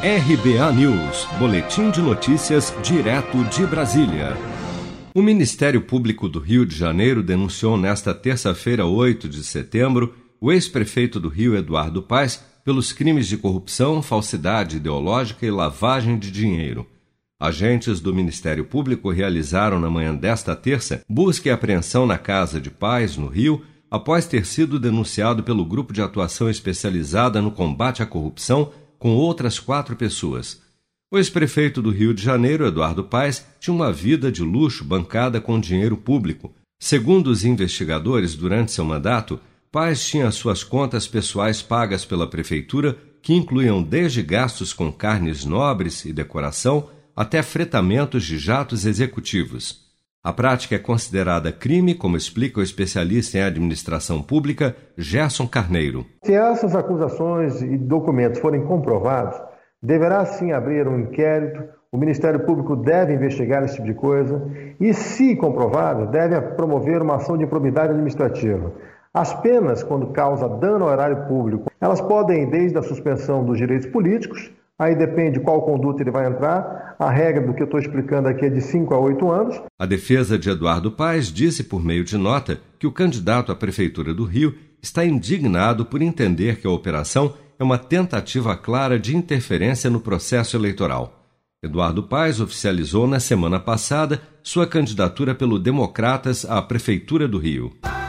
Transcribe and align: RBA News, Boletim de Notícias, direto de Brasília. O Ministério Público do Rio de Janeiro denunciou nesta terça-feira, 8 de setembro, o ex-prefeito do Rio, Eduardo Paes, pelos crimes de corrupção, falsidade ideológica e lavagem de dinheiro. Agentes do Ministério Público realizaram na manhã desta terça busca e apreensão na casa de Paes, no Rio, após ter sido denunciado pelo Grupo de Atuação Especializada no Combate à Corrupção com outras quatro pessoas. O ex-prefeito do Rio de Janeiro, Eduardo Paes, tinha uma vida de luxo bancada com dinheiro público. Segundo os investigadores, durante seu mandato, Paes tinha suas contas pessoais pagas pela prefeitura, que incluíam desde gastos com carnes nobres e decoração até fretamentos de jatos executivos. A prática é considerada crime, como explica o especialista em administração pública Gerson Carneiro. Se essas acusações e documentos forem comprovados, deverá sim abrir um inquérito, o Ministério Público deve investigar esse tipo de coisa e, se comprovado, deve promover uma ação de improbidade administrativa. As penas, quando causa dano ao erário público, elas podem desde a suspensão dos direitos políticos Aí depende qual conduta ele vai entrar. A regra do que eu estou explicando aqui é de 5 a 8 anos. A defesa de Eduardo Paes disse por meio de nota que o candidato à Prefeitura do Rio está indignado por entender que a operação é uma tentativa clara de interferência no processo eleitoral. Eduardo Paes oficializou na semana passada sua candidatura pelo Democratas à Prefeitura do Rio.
RBA 0.00 0.72
News, 0.74 1.26
Boletim 1.40 1.90
de 1.90 2.00
Notícias, 2.00 2.72
direto 2.84 3.42
de 3.46 3.66
Brasília. 3.66 4.36
O 5.12 5.20
Ministério 5.20 5.82
Público 5.82 6.28
do 6.28 6.38
Rio 6.38 6.64
de 6.64 6.76
Janeiro 6.76 7.20
denunciou 7.20 7.76
nesta 7.76 8.14
terça-feira, 8.14 8.86
8 8.86 9.28
de 9.28 9.42
setembro, 9.42 10.14
o 10.40 10.52
ex-prefeito 10.52 11.18
do 11.18 11.28
Rio, 11.28 11.56
Eduardo 11.56 12.00
Paes, 12.00 12.40
pelos 12.64 12.92
crimes 12.92 13.26
de 13.26 13.36
corrupção, 13.36 14.00
falsidade 14.00 14.76
ideológica 14.76 15.44
e 15.44 15.50
lavagem 15.50 16.16
de 16.16 16.30
dinheiro. 16.30 16.86
Agentes 17.40 17.98
do 17.98 18.14
Ministério 18.14 18.64
Público 18.64 19.10
realizaram 19.10 19.80
na 19.80 19.90
manhã 19.90 20.14
desta 20.14 20.54
terça 20.54 21.02
busca 21.08 21.48
e 21.48 21.50
apreensão 21.50 22.06
na 22.06 22.18
casa 22.18 22.60
de 22.60 22.70
Paes, 22.70 23.16
no 23.16 23.26
Rio, 23.26 23.64
após 23.90 24.28
ter 24.28 24.46
sido 24.46 24.78
denunciado 24.78 25.42
pelo 25.42 25.64
Grupo 25.64 25.92
de 25.92 26.00
Atuação 26.00 26.48
Especializada 26.48 27.42
no 27.42 27.50
Combate 27.50 28.00
à 28.00 28.06
Corrupção 28.06 28.70
com 28.98 29.14
outras 29.14 29.58
quatro 29.58 29.94
pessoas. 29.96 30.60
O 31.10 31.16
ex-prefeito 31.16 31.80
do 31.80 31.90
Rio 31.90 32.12
de 32.12 32.22
Janeiro, 32.22 32.66
Eduardo 32.66 33.02
Paes, 33.02 33.46
tinha 33.58 33.74
uma 33.74 33.92
vida 33.92 34.30
de 34.30 34.42
luxo 34.42 34.84
bancada 34.84 35.40
com 35.40 35.58
dinheiro 35.58 35.96
público. 35.96 36.54
Segundo 36.78 37.28
os 37.28 37.44
investigadores, 37.44 38.34
durante 38.34 38.72
seu 38.72 38.84
mandato, 38.84 39.40
Paes 39.72 40.06
tinha 40.06 40.30
suas 40.30 40.62
contas 40.62 41.06
pessoais 41.06 41.62
pagas 41.62 42.04
pela 42.04 42.28
prefeitura, 42.28 42.98
que 43.22 43.34
incluíam 43.34 43.82
desde 43.82 44.22
gastos 44.22 44.72
com 44.72 44.92
carnes 44.92 45.44
nobres 45.44 46.04
e 46.04 46.12
decoração 46.12 46.90
até 47.16 47.42
fretamentos 47.42 48.24
de 48.24 48.38
jatos 48.38 48.86
executivos. 48.86 49.87
A 50.22 50.32
prática 50.32 50.74
é 50.74 50.78
considerada 50.78 51.52
crime, 51.52 51.94
como 51.94 52.16
explica 52.16 52.58
o 52.58 52.62
especialista 52.62 53.38
em 53.38 53.42
administração 53.42 54.20
pública 54.20 54.74
Gerson 54.96 55.46
Carneiro. 55.46 56.04
Se 56.24 56.34
essas 56.34 56.74
acusações 56.74 57.62
e 57.62 57.78
documentos 57.78 58.40
forem 58.40 58.64
comprovados, 58.64 59.40
deverá 59.80 60.24
sim 60.26 60.50
abrir 60.50 60.88
um 60.88 60.98
inquérito, 60.98 61.62
o 61.92 61.96
Ministério 61.96 62.44
Público 62.44 62.74
deve 62.74 63.14
investigar 63.14 63.62
esse 63.62 63.76
tipo 63.76 63.86
de 63.86 63.94
coisa 63.94 64.50
e, 64.80 64.92
se 64.92 65.36
comprovado, 65.36 66.10
deve 66.10 66.38
promover 66.56 67.00
uma 67.00 67.14
ação 67.16 67.38
de 67.38 67.44
improbidade 67.44 67.92
administrativa. 67.92 68.72
As 69.14 69.32
penas, 69.40 69.82
quando 69.82 70.12
causa 70.12 70.48
dano 70.48 70.84
ao 70.84 70.92
erário 70.92 71.26
público, 71.28 71.70
elas 71.80 72.00
podem 72.00 72.50
desde 72.50 72.76
a 72.76 72.82
suspensão 72.82 73.44
dos 73.44 73.56
direitos 73.56 73.86
políticos 73.86 74.52
Aí 74.78 74.94
depende 74.94 75.40
qual 75.40 75.62
conduta 75.62 76.02
ele 76.02 76.10
vai 76.10 76.28
entrar. 76.28 76.94
A 77.00 77.10
regra 77.10 77.44
do 77.44 77.52
que 77.52 77.60
eu 77.60 77.64
estou 77.64 77.80
explicando 77.80 78.28
aqui 78.28 78.44
é 78.44 78.48
de 78.48 78.60
5 78.60 78.94
a 78.94 78.98
8 78.98 79.30
anos. 79.30 79.60
A 79.76 79.84
defesa 79.84 80.38
de 80.38 80.48
Eduardo 80.48 80.92
Paes 80.92 81.32
disse 81.32 81.64
por 81.64 81.84
meio 81.84 82.04
de 82.04 82.16
nota 82.16 82.60
que 82.78 82.86
o 82.86 82.92
candidato 82.92 83.50
à 83.50 83.56
Prefeitura 83.56 84.14
do 84.14 84.24
Rio 84.24 84.54
está 84.80 85.04
indignado 85.04 85.84
por 85.84 86.00
entender 86.00 86.60
que 86.60 86.66
a 86.66 86.70
operação 86.70 87.34
é 87.58 87.64
uma 87.64 87.76
tentativa 87.76 88.56
clara 88.56 89.00
de 89.00 89.16
interferência 89.16 89.90
no 89.90 90.00
processo 90.00 90.56
eleitoral. 90.56 91.24
Eduardo 91.60 92.04
Paes 92.04 92.38
oficializou 92.38 93.08
na 93.08 93.18
semana 93.18 93.58
passada 93.58 94.22
sua 94.44 94.64
candidatura 94.64 95.34
pelo 95.34 95.58
Democratas 95.58 96.44
à 96.44 96.62
Prefeitura 96.62 97.26
do 97.26 97.36
Rio. 97.36 97.72